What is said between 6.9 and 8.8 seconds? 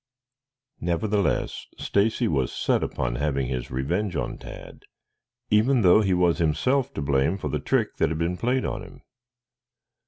to blame for the trick that had been played